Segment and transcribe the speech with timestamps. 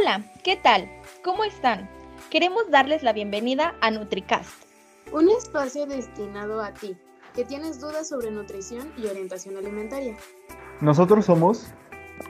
[0.00, 0.88] Hola, ¿qué tal?
[1.22, 1.88] ¿Cómo están?
[2.30, 4.48] Queremos darles la bienvenida a NutriCast.
[5.12, 6.96] Un espacio destinado a ti,
[7.34, 10.16] que tienes dudas sobre nutrición y orientación alimentaria.
[10.80, 11.66] Nosotros somos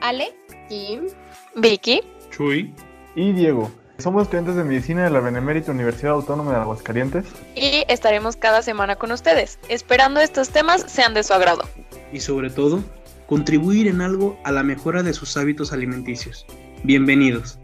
[0.01, 0.35] Ale,
[0.67, 1.07] Kim,
[1.55, 2.01] Vicky,
[2.31, 2.73] Chuy
[3.15, 3.71] y Diego.
[3.99, 7.25] Somos estudiantes de medicina de la Benemérita Universidad Autónoma de Aguascalientes.
[7.55, 11.63] y estaremos cada semana con ustedes, esperando estos temas sean de su agrado.
[12.11, 12.83] y sobre todo,
[13.27, 16.45] contribuir en algo a la mejora de sus hábitos alimenticios.
[16.83, 17.59] Bienvenidos.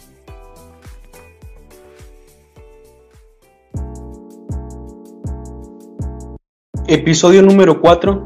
[6.90, 8.24] Episodio número 4.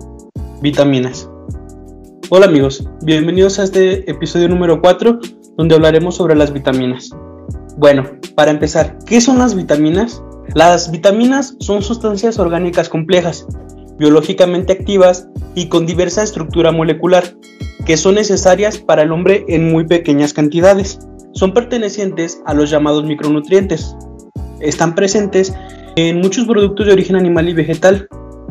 [0.62, 1.28] Vitaminas.
[2.30, 5.20] Hola amigos, bienvenidos a este episodio número 4
[5.58, 7.10] donde hablaremos sobre las vitaminas.
[7.78, 8.04] Bueno,
[8.36, 10.22] para empezar, ¿qué son las vitaminas?
[10.54, 13.48] Las vitaminas son sustancias orgánicas complejas,
[13.98, 17.36] biológicamente activas y con diversa estructura molecular,
[17.88, 21.00] que son necesarias para el hombre en muy pequeñas cantidades.
[21.34, 23.96] Son pertenecientes a los llamados micronutrientes.
[24.60, 25.52] Están presentes
[25.96, 28.08] en muchos productos de origen animal y vegetal.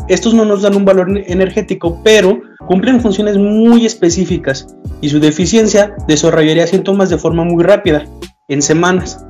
[0.08, 5.94] Estos no nos dan un valor energético, pero cumplen funciones muy específicas y su deficiencia
[6.08, 8.04] desarrollaría síntomas de forma muy rápida,
[8.48, 9.24] en semanas,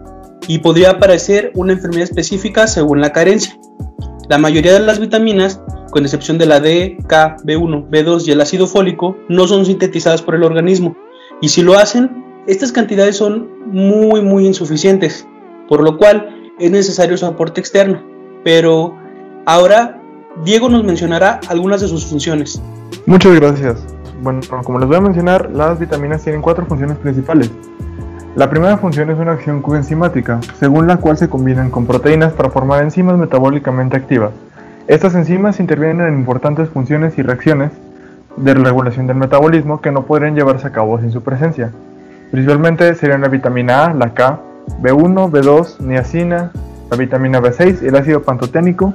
[0.48, 3.58] y podría aparecer una enfermedad específica según la carencia.
[4.28, 5.60] La mayoría de las vitaminas,
[5.90, 10.22] con excepción de la D, K, B1, B2 y el ácido fólico, no son sintetizadas
[10.22, 10.96] por el organismo,
[11.42, 15.26] y si lo hacen, estas cantidades son muy muy insuficientes,
[15.68, 18.02] por lo cual es necesario su aporte externo.
[18.44, 18.96] Pero
[19.46, 19.99] ahora
[20.44, 22.62] Diego nos mencionará algunas de sus funciones.
[23.06, 23.84] Muchas gracias.
[24.22, 27.50] Bueno, como les voy a mencionar, las vitaminas tienen cuatro funciones principales.
[28.36, 32.48] La primera función es una acción coenzimática, según la cual se combinan con proteínas para
[32.48, 34.30] formar enzimas metabólicamente activas.
[34.86, 37.72] Estas enzimas intervienen en importantes funciones y reacciones
[38.36, 41.70] de regulación del metabolismo que no podrían llevarse a cabo sin su presencia.
[42.30, 44.38] Principalmente serían la vitamina A, la K,
[44.80, 46.52] B1, B2, niacina,
[46.90, 48.94] la vitamina B6 y el ácido pantoténico,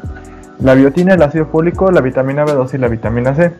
[0.59, 3.51] la biotina, el ácido fólico, la vitamina B2 y la vitamina C.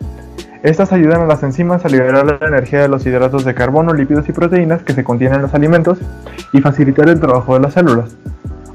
[0.62, 4.28] Estas ayudan a las enzimas a liberar la energía de los hidratos de carbono, lípidos
[4.28, 5.98] y proteínas que se contienen en los alimentos
[6.52, 8.16] y facilitar el trabajo de las células.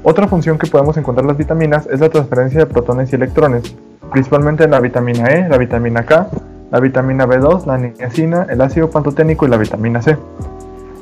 [0.04, 3.74] Otra función que podemos encontrar en las vitaminas es la transferencia de protones y electrones,
[4.10, 6.28] principalmente en la vitamina E, la vitamina K,
[6.70, 10.16] la vitamina B2, la niacina, el ácido pantoténico y la vitamina C.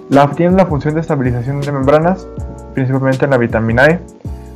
[0.08, 2.26] La tienen la función de estabilización de membranas,
[2.74, 4.00] principalmente en la vitamina E,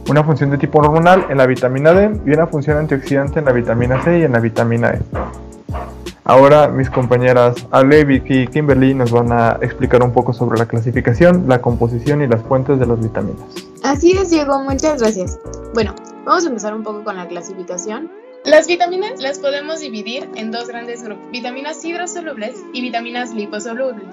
[0.09, 3.53] una función de tipo hormonal en la vitamina D y una función antioxidante en la
[3.53, 5.00] vitamina C y en la vitamina E.
[6.25, 10.66] Ahora mis compañeras Ale, Vicky y Kimberly nos van a explicar un poco sobre la
[10.66, 13.42] clasificación, la composición y las fuentes de las vitaminas.
[13.82, 15.38] Así es, Diego, muchas gracias.
[15.75, 15.94] Bueno,
[16.25, 18.10] vamos a empezar un poco con la clasificación.
[18.44, 24.04] Las vitaminas las podemos dividir en dos grandes grupos, vitaminas hidrosolubles y vitaminas liposolubles.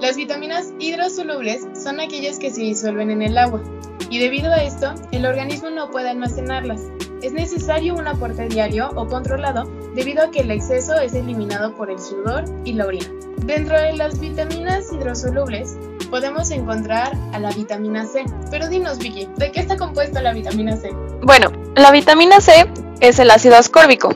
[0.00, 3.60] Las vitaminas hidrosolubles son aquellas que se disuelven en el agua
[4.08, 6.82] y debido a esto el organismo no puede almacenarlas.
[7.20, 9.64] Es necesario un aporte diario o controlado
[9.96, 13.10] debido a que el exceso es eliminado por el sudor y la orina.
[13.44, 15.76] Dentro de las vitaminas hidrosolubles
[16.10, 18.24] podemos encontrar a la vitamina C.
[18.52, 20.90] Pero dinos Vicky, ¿de qué está compuesta la vitamina C?
[21.22, 22.70] Bueno, la vitamina C
[23.00, 24.10] es el ácido ascórbico.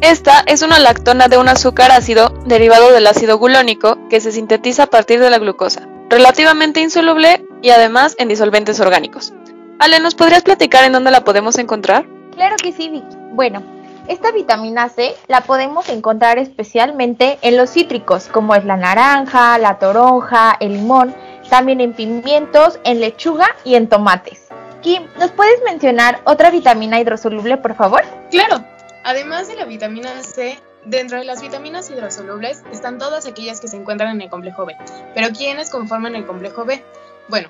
[0.00, 4.84] Esta es una lactona de un azúcar ácido derivado del ácido gulónico que se sintetiza
[4.84, 9.34] a partir de la glucosa, relativamente insoluble y además en disolventes orgánicos.
[9.78, 12.06] Ale, ¿nos podrías platicar en dónde la podemos encontrar?
[12.34, 13.14] Claro que sí, Vicky.
[13.32, 13.62] Bueno,
[14.08, 19.78] esta vitamina C la podemos encontrar especialmente en los cítricos, como es la naranja, la
[19.78, 21.14] toronja, el limón,
[21.50, 24.48] también en pimientos, en lechuga y en tomates.
[24.80, 28.02] Kim, ¿nos puedes mencionar otra vitamina hidrosoluble, por favor?
[28.30, 28.64] Claro,
[29.04, 33.76] además de la vitamina C, dentro de las vitaminas hidrosolubles están todas aquellas que se
[33.76, 34.76] encuentran en el complejo B.
[35.14, 36.82] Pero ¿quiénes conforman el complejo B?
[37.28, 37.48] Bueno,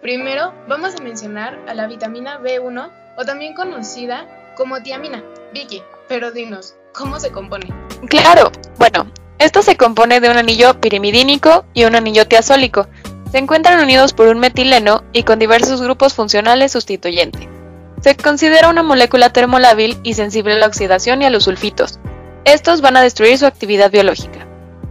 [0.00, 4.26] primero vamos a mencionar a la vitamina B1 o también conocida
[4.56, 5.22] como tiamina.
[5.52, 7.66] Vicky, pero dinos, ¿cómo se compone?
[8.08, 12.86] Claro, bueno, esto se compone de un anillo pirimidínico y un anillo tiazólico.
[13.30, 17.57] Se encuentran unidos por un metileno y con diversos grupos funcionales sustituyentes.
[18.00, 21.98] Se considera una molécula termolábil y sensible a la oxidación y a los sulfitos.
[22.44, 24.46] Estos van a destruir su actividad biológica.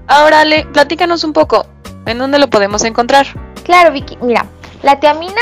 [0.07, 1.65] Ahora, Ale, platícanos un poco.
[2.05, 3.27] ¿En dónde lo podemos encontrar?
[3.63, 4.17] Claro, Vicky.
[4.21, 4.45] Mira,
[4.83, 5.41] la tiamina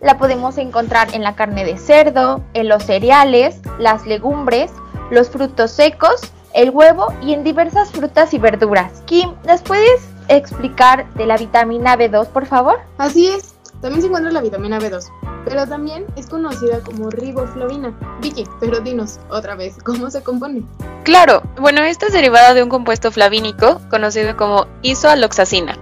[0.00, 4.70] la podemos encontrar en la carne de cerdo, en los cereales, las legumbres,
[5.10, 6.20] los frutos secos,
[6.54, 9.02] el huevo y en diversas frutas y verduras.
[9.06, 12.78] Kim, ¿nos puedes explicar de la vitamina B2, por favor?
[12.98, 13.55] Así es,
[13.86, 15.12] también se encuentra la vitamina B2,
[15.44, 17.94] pero también es conocida como riboflavina.
[18.20, 20.64] Vicky, pero dinos otra vez, ¿cómo se compone?
[21.04, 25.78] Claro, bueno, esta es derivada de un compuesto flavínico conocido como isoaloxacina.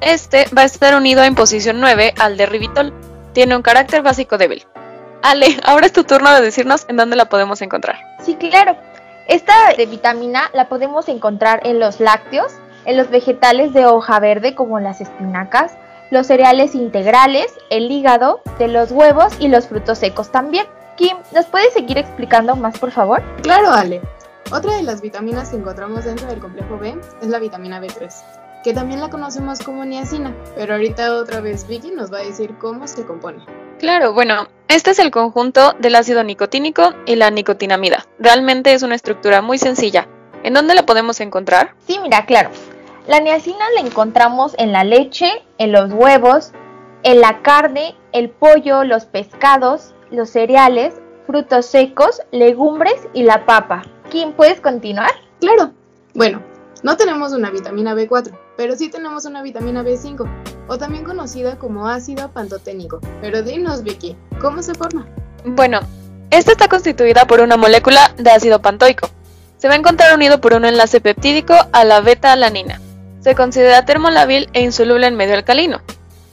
[0.00, 2.94] Este va a estar unido en posición 9 al de Ribitol.
[3.34, 4.66] Tiene un carácter básico débil.
[5.22, 7.98] Ale, ahora es tu turno de decirnos en dónde la podemos encontrar.
[8.24, 8.78] Sí, claro.
[9.28, 12.50] Esta de vitamina la podemos encontrar en los lácteos,
[12.86, 15.76] en los vegetales de hoja verde como las espinacas,
[16.12, 20.66] los cereales integrales, el hígado, de los huevos y los frutos secos también.
[20.94, 23.22] Kim, ¿nos puedes seguir explicando más, por favor?
[23.42, 24.02] Claro, Ale.
[24.52, 28.12] Otra de las vitaminas que encontramos dentro del complejo B es la vitamina B3,
[28.62, 32.58] que también la conocemos como niacina, pero ahorita otra vez Vicky nos va a decir
[32.58, 33.42] cómo se compone.
[33.78, 38.06] Claro, bueno, este es el conjunto del ácido nicotínico y la nicotinamida.
[38.18, 40.08] Realmente es una estructura muy sencilla.
[40.42, 41.74] ¿En dónde la podemos encontrar?
[41.86, 42.50] Sí, mira, claro.
[43.08, 45.28] La niacina la encontramos en la leche,
[45.58, 46.52] en los huevos,
[47.02, 50.94] en la carne, el pollo, los pescados, los cereales,
[51.26, 53.82] frutos secos, legumbres y la papa.
[54.08, 55.10] Kim, ¿puedes continuar?
[55.40, 55.72] Claro.
[56.14, 56.42] Bueno,
[56.84, 60.28] no tenemos una vitamina B4, pero sí tenemos una vitamina B5,
[60.68, 63.00] o también conocida como ácido pantoténico.
[63.20, 65.08] Pero dinos, Vicky, ¿cómo se forma?
[65.44, 65.80] Bueno,
[66.30, 69.08] esta está constituida por una molécula de ácido pantoico.
[69.58, 72.80] Se va a encontrar unido por un enlace peptídico a la beta-alanina.
[73.22, 75.80] Se considera termolábil e insoluble en medio alcalino.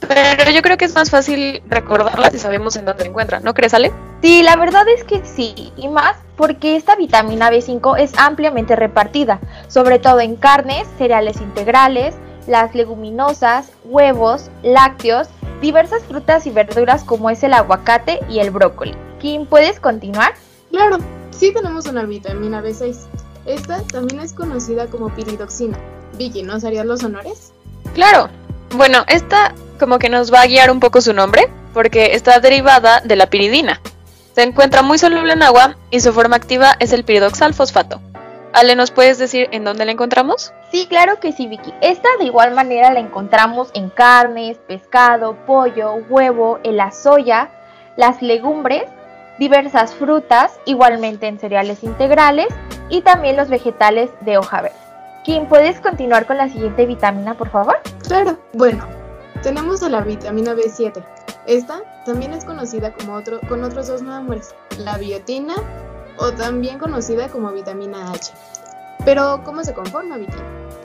[0.08, 3.54] Pero yo creo que es más fácil recordarla si sabemos en dónde se encuentra, ¿no
[3.54, 3.92] crees, Ale?
[4.22, 9.38] Sí, la verdad es que sí, y más porque esta vitamina B5 es ampliamente repartida,
[9.68, 12.16] sobre todo en carnes, cereales integrales,
[12.48, 15.28] las leguminosas, huevos, lácteos,
[15.60, 18.96] diversas frutas y verduras como es el aguacate y el brócoli.
[19.20, 20.32] Kim, ¿puedes continuar?
[20.70, 20.98] Claro,
[21.30, 22.96] sí tenemos una vitamina B6.
[23.46, 25.78] Esta también es conocida como piridoxina.
[26.20, 27.54] Vicky, ¿nos harías los honores?
[27.94, 28.28] Claro.
[28.76, 33.00] Bueno, esta como que nos va a guiar un poco su nombre, porque está derivada
[33.00, 33.80] de la piridina.
[34.34, 38.02] Se encuentra muy soluble en agua y su forma activa es el piridoxal fosfato.
[38.52, 40.52] Ale, ¿nos puedes decir en dónde la encontramos?
[40.70, 41.72] Sí, claro que sí, Vicky.
[41.80, 47.48] Esta de igual manera la encontramos en carnes, pescado, pollo, huevo, en la soya,
[47.96, 48.84] las legumbres,
[49.38, 52.48] diversas frutas, igualmente en cereales integrales
[52.90, 54.89] y también los vegetales de hoja verde.
[55.24, 57.78] Kim, ¿puedes continuar con la siguiente vitamina, por favor?
[58.06, 58.38] Claro.
[58.54, 58.86] Bueno,
[59.42, 61.04] tenemos a la vitamina B7.
[61.46, 65.54] Esta también es conocida como otro, con otros dos nombres, la biotina
[66.16, 68.32] o también conocida como vitamina H.
[69.04, 70.36] Pero, ¿cómo se conforma, Vicky?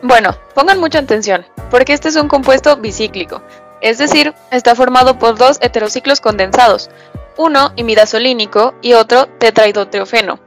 [0.01, 3.41] Bueno, pongan mucha atención, porque este es un compuesto bicíclico,
[3.81, 6.89] es decir, está formado por dos heterociclos condensados,
[7.37, 10.39] uno imidazolínico y otro tetrahidroteofeno,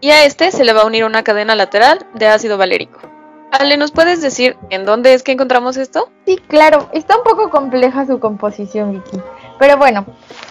[0.00, 3.11] y a este se le va a unir una cadena lateral de ácido valérico.
[3.52, 6.08] Ale, ¿nos puedes decir en dónde es que encontramos esto?
[6.26, 9.20] Sí, claro, está un poco compleja su composición, Vicky.
[9.58, 10.06] Pero bueno,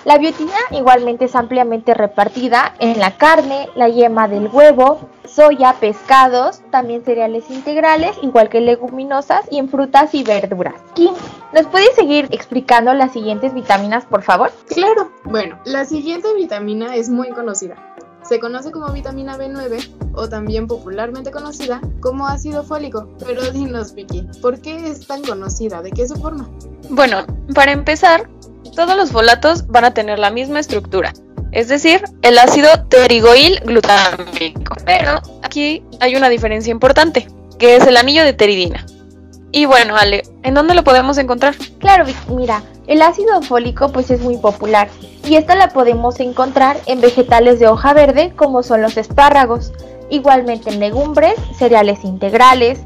[0.06, 6.62] la biotina igualmente es ampliamente repartida en la carne, la yema del huevo, soya, pescados,
[6.70, 10.76] también cereales integrales, igual que leguminosas y en frutas y verduras.
[10.94, 11.12] Kim,
[11.54, 14.52] ¿nos puedes seguir explicando las siguientes vitaminas, por favor?
[14.68, 15.12] Claro.
[15.24, 17.76] Bueno, la siguiente vitamina es muy conocida.
[18.32, 23.10] Se conoce como vitamina B9 o también popularmente conocida como ácido fólico.
[23.20, 25.82] Pero dinos, Vicky, ¿por qué es tan conocida?
[25.82, 26.50] ¿De qué se forma?
[26.90, 28.30] Bueno, para empezar,
[28.74, 31.12] todos los folatos van a tener la misma estructura,
[31.52, 34.78] es decir, el ácido pterigoil glutámico.
[34.86, 37.28] Pero aquí hay una diferencia importante,
[37.60, 38.86] que es el anillo de teridina.
[39.52, 41.56] Y bueno, Ale, ¿en dónde lo podemos encontrar?
[41.80, 44.90] Claro, mira, el ácido fólico pues es muy popular
[45.26, 49.74] y esta la podemos encontrar en vegetales de hoja verde como son los espárragos,
[50.10, 52.80] igualmente en legumbres, cereales integrales,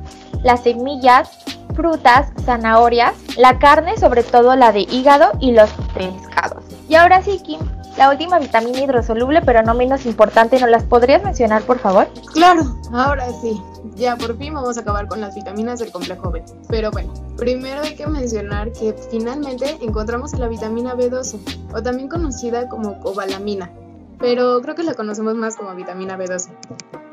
[0.43, 1.29] las semillas,
[1.75, 6.63] frutas, zanahorias, la carne, sobre todo la de hígado y los pescados.
[6.89, 7.59] Y ahora sí, Kim,
[7.97, 12.07] la última vitamina hidrosoluble, pero no menos importante, ¿nos las podrías mencionar, por favor?
[12.33, 13.61] Claro, ahora sí.
[13.95, 16.43] Ya por fin vamos a acabar con las vitaminas del complejo B.
[16.67, 21.39] Pero bueno, primero hay que mencionar que finalmente encontramos la vitamina B12,
[21.73, 23.71] o también conocida como cobalamina,
[24.19, 26.49] pero creo que la conocemos más como vitamina B12.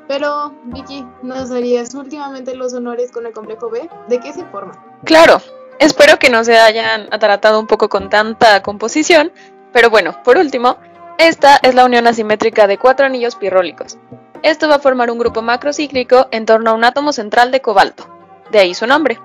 [0.09, 3.89] Pero, Vicky, ¿nos darías últimamente los honores con el complejo B?
[4.09, 4.73] ¿De qué se forma?
[5.05, 5.41] Claro,
[5.79, 9.33] espero que no se hayan ataratado un poco con tanta composición,
[9.73, 10.77] pero bueno, por último,
[11.19, 13.99] esta es la unión asimétrica de cuatro anillos pirrólicos.
[14.43, 18.09] Esto va a formar un grupo macrocíclico en torno a un átomo central de cobalto,
[18.51, 19.21] de ahí su nombre.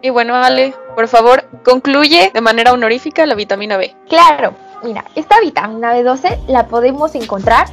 [0.00, 3.94] Y bueno, Ale, por favor, concluye de manera honorífica la vitamina B.
[4.08, 7.66] Claro, mira, esta vitamina B12 la podemos encontrar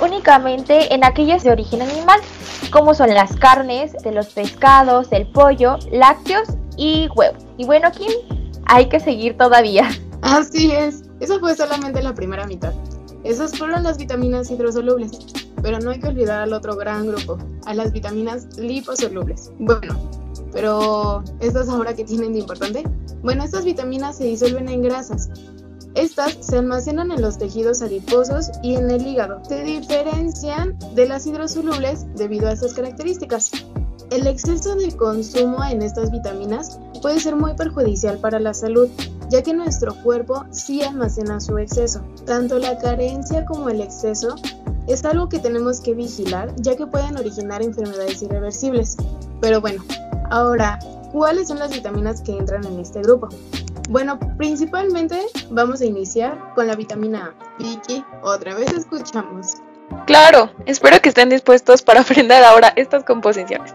[0.00, 2.20] únicamente en aquellas de origen animal,
[2.70, 7.44] como son las carnes, de los pescados, el pollo, lácteos y huevos.
[7.56, 8.10] Y bueno, Kim,
[8.66, 9.88] hay que seguir todavía.
[10.22, 12.72] Así es, esa fue solamente la primera mitad.
[13.24, 15.12] Esas fueron las vitaminas hidrosolubles,
[15.62, 19.50] pero no hay que olvidar al otro gran grupo, a las vitaminas liposolubles.
[19.58, 19.98] Bueno,
[20.52, 22.84] Pero, ¿estas ahora qué tienen de importante?
[23.22, 25.28] Bueno, estas vitaminas se disuelven en grasas.
[25.94, 29.42] Estas se almacenan en los tejidos adiposos y en el hígado.
[29.48, 33.50] Se diferencian de las hidrosolubles debido a estas características.
[34.10, 38.88] El exceso de consumo en estas vitaminas puede ser muy perjudicial para la salud,
[39.28, 42.02] ya que nuestro cuerpo sí almacena su exceso.
[42.26, 44.36] Tanto la carencia como el exceso
[44.86, 48.96] es algo que tenemos que vigilar, ya que pueden originar enfermedades irreversibles.
[49.40, 49.82] Pero bueno,
[50.30, 50.78] ahora,
[51.12, 53.28] ¿cuáles son las vitaminas que entran en este grupo?
[53.88, 57.62] Bueno, principalmente vamos a iniciar con la vitamina A.
[57.62, 59.56] Vicky, otra vez escuchamos.
[60.06, 63.74] Claro, espero que estén dispuestos para aprender ahora estas composiciones.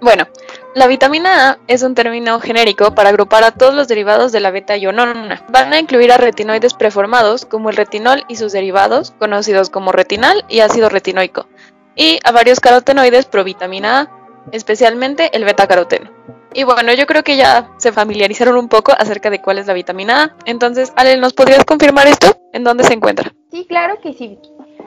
[0.00, 0.26] Bueno,
[0.74, 4.50] la vitamina A es un término genérico para agrupar a todos los derivados de la
[4.50, 5.44] beta-ionona.
[5.50, 10.44] Van a incluir a retinoides preformados como el retinol y sus derivados, conocidos como retinal
[10.48, 11.46] y ácido retinoico,
[11.94, 14.10] y a varios carotenoides provitamina A,
[14.52, 16.10] especialmente el beta-caroteno.
[16.52, 19.72] Y bueno, yo creo que ya se familiarizaron un poco acerca de cuál es la
[19.72, 20.36] vitamina A.
[20.44, 22.36] Entonces, Ale, ¿nos podrías confirmar esto?
[22.52, 23.34] ¿En dónde se encuentra?
[23.50, 24.38] Sí, claro que sí,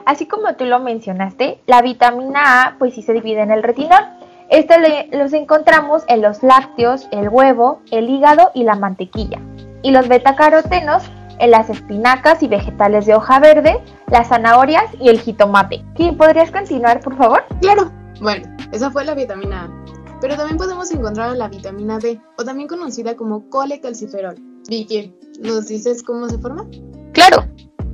[0.08, 4.02] Así como tú lo mencionaste, la vitamina A pues sí se divide en el retinol.
[4.50, 9.40] Este los encontramos en los lácteos, el huevo, el hígado y la mantequilla.
[9.82, 11.04] Y los betacarotenos
[11.38, 15.84] en las espinacas y vegetales de hoja verde, las zanahorias y el jitomate.
[15.94, 17.44] ¿Quién podrías continuar, por favor?
[17.60, 17.92] Claro.
[18.20, 20.18] Bueno, esa fue la vitamina A.
[20.20, 24.34] Pero también podemos encontrar la vitamina D, o también conocida como colecalciferol.
[24.68, 26.66] Vicky, ¿nos dices cómo se forma?
[27.12, 27.46] Claro.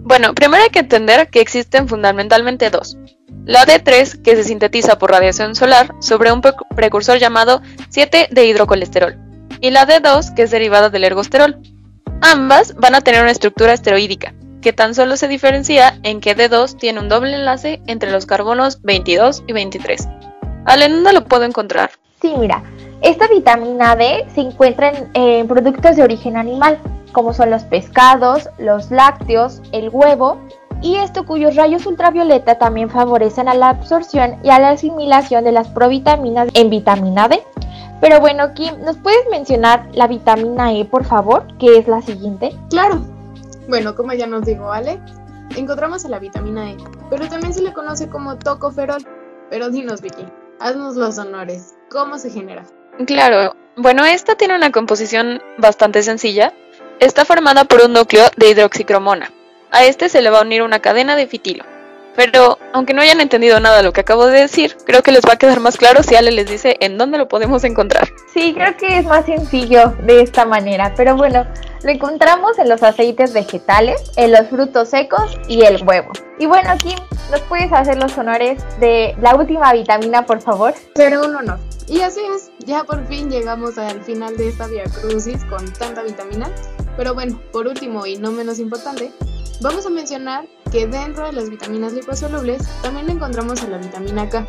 [0.04, 2.96] Bueno, primero hay que entender que existen fundamentalmente dos.
[3.44, 7.60] La D3, que se sintetiza por radiación solar sobre un precursor llamado
[7.90, 9.18] 7 hidrocolesterol,
[9.60, 11.58] y la D2, que es derivada del ergosterol.
[12.22, 16.78] Ambas van a tener una estructura esteroídica, que tan solo se diferencia en que D2
[16.78, 20.08] tiene un doble enlace entre los carbonos 22 y 23.
[20.64, 21.90] Ale, ¿dónde lo puedo encontrar?
[22.22, 22.62] Sí, mira,
[23.02, 26.78] esta vitamina D se encuentra en, productos de origen animal,
[27.12, 30.40] como son los pescados, los lácteos, el huevo,
[30.84, 35.50] y esto cuyos rayos ultravioleta también favorecen a la absorción y a la asimilación de
[35.50, 37.42] las provitaminas en vitamina D.
[38.02, 42.54] Pero bueno, Kim, ¿nos puedes mencionar la vitamina E, por favor, que es la siguiente?
[42.68, 43.00] Claro.
[43.66, 45.00] Bueno, como ya nos dijo Ale,
[45.56, 46.76] encontramos a la vitamina E,
[47.08, 49.02] pero también se le conoce como tocoferol.
[49.48, 50.26] Pero dinos, Vicky,
[50.60, 51.76] haznos los honores.
[51.90, 52.64] ¿Cómo se genera?
[53.06, 53.56] Claro.
[53.78, 56.52] Bueno, esta tiene una composición bastante sencilla.
[57.00, 59.30] Está formada por un núcleo de hidroxicromona.
[59.74, 61.64] A este se le va a unir una cadena de fitilo.
[62.14, 65.22] Pero, aunque no hayan entendido nada de lo que acabo de decir, creo que les
[65.22, 68.08] va a quedar más claro si Ale les dice en dónde lo podemos encontrar.
[68.32, 71.44] Sí, creo que es más sencillo de esta manera, pero bueno,
[71.82, 76.12] lo encontramos en los aceites vegetales, en los frutos secos y el huevo.
[76.38, 76.98] Y bueno, Kim,
[77.32, 80.72] ¿nos puedes hacer los honores de la última vitamina, por favor?
[80.94, 81.58] Será un honor.
[81.88, 86.04] Y así es, ya por fin llegamos al final de esta Via Crucis con tanta
[86.04, 86.48] vitamina.
[86.96, 89.10] Pero bueno, por último y no menos importante,
[89.60, 94.46] vamos a mencionar que dentro de las vitaminas liposolubles también encontramos a la vitamina K.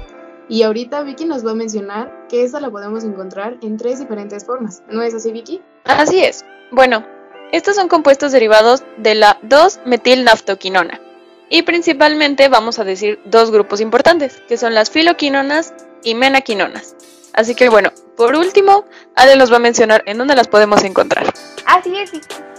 [0.47, 4.45] Y ahorita Vicky nos va a mencionar que esta la podemos encontrar en tres diferentes
[4.45, 4.83] formas.
[4.89, 5.62] ¿No es así, Vicky?
[5.85, 6.45] Así es.
[6.71, 7.05] Bueno,
[7.51, 11.01] estos son compuestos derivados de la 2-metilnaftoquinona.
[11.50, 16.95] Y principalmente vamos a decir dos grupos importantes, que son las filoquinonas y menaquinonas.
[17.36, 21.25] Así que bueno, por último, Ale nos va a mencionar en dónde las podemos encontrar.
[21.65, 22.12] Así es,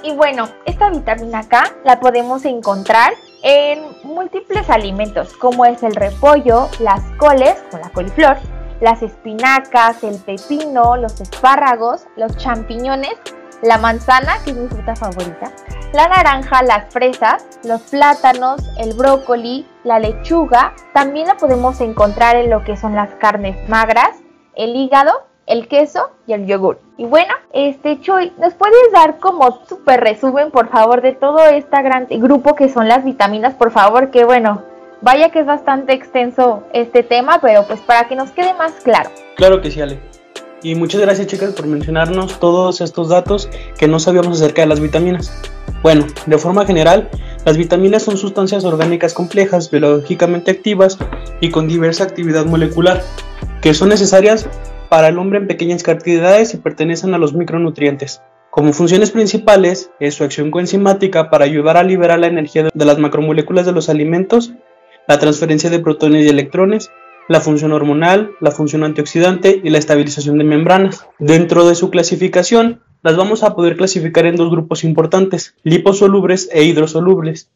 [0.02, 6.68] y bueno, esta vitamina K la podemos encontrar en múltiples alimentos, como es el repollo,
[6.78, 8.36] las coles, con la coliflor,
[8.80, 13.14] las espinacas, el pepino, los espárragos, los champiñones,
[13.62, 15.50] la manzana, que es mi fruta favorita,
[15.92, 20.74] la naranja, las fresas, los plátanos, el brócoli, la lechuga.
[20.92, 24.10] También la podemos encontrar en lo que son las carnes magras,
[24.56, 25.12] el hígado,
[25.46, 26.78] el queso y el yogur.
[26.96, 31.82] Y bueno, este Choy, ¿nos puedes dar como súper resumen, por favor, de todo este
[31.82, 34.10] gran grupo que son las vitaminas, por favor?
[34.10, 34.62] Que bueno,
[35.02, 39.10] vaya que es bastante extenso este tema, pero pues para que nos quede más claro.
[39.36, 40.00] Claro que sí, Ale.
[40.62, 43.48] Y muchas gracias, chicas, por mencionarnos todos estos datos
[43.78, 45.42] que no sabíamos acerca de las vitaminas.
[45.82, 47.08] Bueno, de forma general,
[47.46, 50.98] las vitaminas son sustancias orgánicas complejas, biológicamente activas
[51.40, 53.00] y con diversa actividad molecular,
[53.62, 54.48] que son necesarias
[54.88, 58.20] para el hombre en pequeñas cantidades y pertenecen a los micronutrientes.
[58.50, 62.98] Como funciones principales es su acción coenzimática para ayudar a liberar la energía de las
[62.98, 64.52] macromoléculas de los alimentos,
[65.06, 66.90] la transferencia de protones y electrones,
[67.28, 71.06] la función hormonal, la función antioxidante y la estabilización de membranas.
[71.20, 76.64] Dentro de su clasificación, las vamos a poder clasificar en dos grupos importantes, liposolubles e
[76.64, 77.48] hidrosolubles.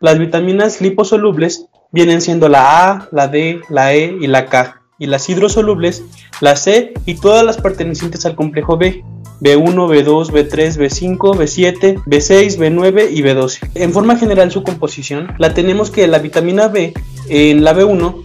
[0.00, 5.06] Las vitaminas liposolubles vienen siendo la A, la D, la E y la K y
[5.06, 6.02] las hidrosolubles,
[6.40, 9.04] la C y todas las pertenecientes al complejo B,
[9.40, 13.70] B1, B2, B3, B5, B7, B6, B9 y B12.
[13.76, 16.94] En forma general su composición la tenemos que la vitamina B
[17.28, 18.24] en la B1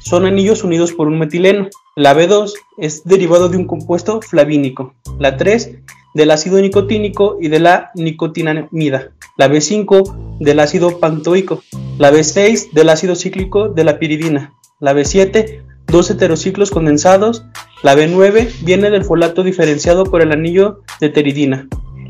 [0.00, 5.36] son anillos unidos por un metileno, la B2 es derivado de un compuesto flavínico, la
[5.36, 5.78] 3
[6.14, 11.60] del ácido nicotínico y de la nicotinamida, la B5 del ácido pantoico,
[11.98, 17.42] la B6 del ácido cíclico de la piridina, la B7 dos heterociclos condensados,
[17.82, 21.66] la B9 viene del folato diferenciado por el anillo de teridina,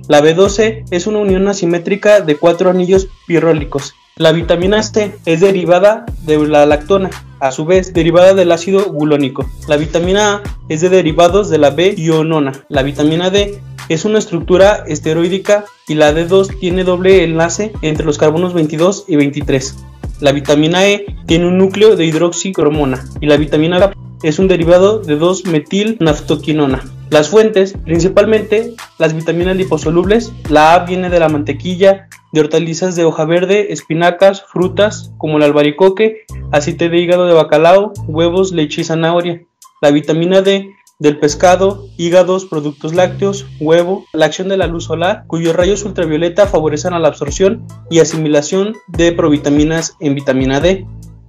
[0.07, 3.95] la B12 es una unión asimétrica de cuatro anillos pirólicos.
[4.17, 9.49] La vitamina C es derivada de la lactona, a su vez derivada del ácido gulónico.
[9.69, 12.53] La vitamina A es de derivados de la B-ionona.
[12.69, 18.19] La vitamina D es una estructura esteroídica y la D2 tiene doble enlace entre los
[18.19, 19.77] carbonos 22 y 23.
[20.21, 23.93] La vitamina E tiene un núcleo de hidroxicromona y la vitamina K
[24.23, 26.83] es un derivado de 2-metil-naftoquinona.
[27.11, 33.05] Las fuentes, principalmente las vitaminas liposolubles, la A viene de la mantequilla, de hortalizas de
[33.05, 38.85] hoja verde, espinacas, frutas como el albaricoque, aceite de hígado de bacalao, huevos, leche y
[38.85, 39.43] zanahoria.
[39.81, 45.25] La vitamina D del pescado, hígados, productos lácteos, huevo, la acción de la luz solar,
[45.29, 50.87] cuyos rayos ultravioleta favorecen la absorción y asimilación de provitaminas en vitamina D.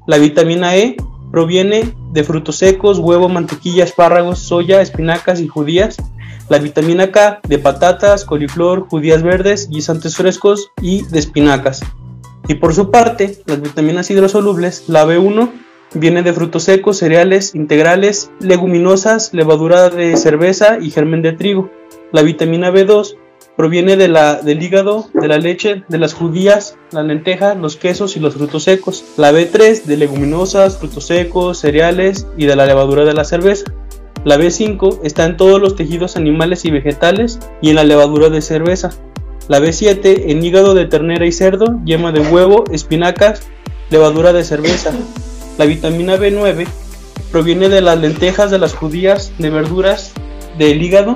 [0.08, 0.98] La vitamina E
[1.32, 5.98] proviene de frutos secos, huevo, mantequilla, espárragos, soya, espinacas y judías.
[6.50, 11.82] La vitamina K de patatas, coliflor, judías verdes, guisantes frescos y de espinacas.
[12.48, 15.52] Y por su parte, las vitaminas hidrosolubles, la B1
[15.96, 21.72] Viene de frutos secos, cereales integrales, leguminosas, levadura de cerveza y germen de trigo.
[22.12, 23.16] La vitamina B2
[23.58, 28.18] proviene de la, del hígado, de la leche, de las judías, la lenteja, los quesos
[28.18, 29.04] y los frutos secos.
[29.18, 33.66] La B3 de leguminosas, frutos secos, cereales y de la levadura de la cerveza.
[34.26, 38.42] La B5 está en todos los tejidos animales y vegetales y en la levadura de
[38.42, 38.92] cerveza.
[39.48, 43.42] La B7 en hígado de ternera y cerdo, yema de huevo, espinacas,
[43.90, 44.92] levadura de cerveza.
[45.58, 46.68] La vitamina B9
[47.32, 50.12] proviene de las lentejas, de las judías, de verduras,
[50.58, 51.14] del hígado.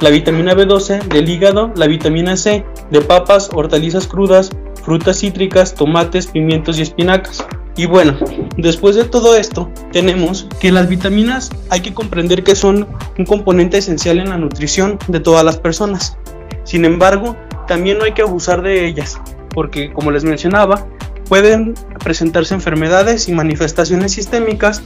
[0.00, 4.50] La vitamina B12 del hígado, la vitamina C de papas, hortalizas crudas,
[4.84, 7.44] frutas cítricas, tomates, pimientos y espinacas.
[7.76, 8.16] Y bueno,
[8.56, 12.86] después de todo esto, tenemos que las vitaminas hay que comprender que son
[13.18, 16.16] un componente esencial en la nutrición de todas las personas.
[16.62, 20.86] Sin embargo, también no hay que abusar de ellas, porque como les mencionaba,
[21.28, 24.82] pueden presentarse enfermedades y manifestaciones sistémicas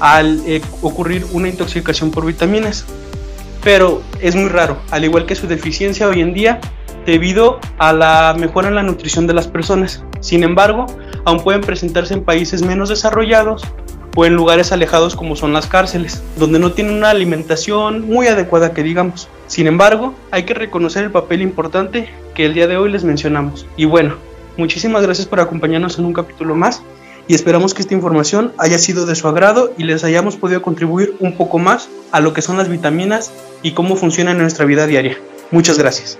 [0.00, 2.84] al eh, ocurrir una intoxicación por vitaminas.
[3.64, 6.60] Pero es muy raro, al igual que su deficiencia hoy en día,
[7.06, 10.02] debido a la mejora en la nutrición de las personas.
[10.20, 10.86] Sin embargo,
[11.24, 13.62] aún pueden presentarse en países menos desarrollados
[14.16, 18.72] o en lugares alejados como son las cárceles, donde no tienen una alimentación muy adecuada
[18.72, 19.28] que digamos.
[19.46, 23.66] Sin embargo, hay que reconocer el papel importante que el día de hoy les mencionamos.
[23.76, 24.16] Y bueno,
[24.56, 26.82] Muchísimas gracias por acompañarnos en un capítulo más
[27.28, 31.14] y esperamos que esta información haya sido de su agrado y les hayamos podido contribuir
[31.20, 34.86] un poco más a lo que son las vitaminas y cómo funcionan en nuestra vida
[34.86, 35.18] diaria.
[35.50, 36.18] Muchas gracias.